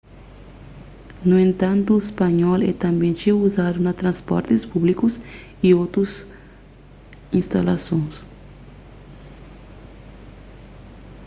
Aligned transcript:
nu 1.27 1.35
entantu 1.47 1.93
spanhol 2.09 2.59
é 2.69 2.71
tanbê 2.83 3.09
txeu 3.17 3.37
uzadu 3.47 3.79
na 3.83 3.93
transportis 4.01 4.61
públikus 4.73 5.13
y 5.67 5.69
otus 5.83 6.11
instalason 7.39 8.03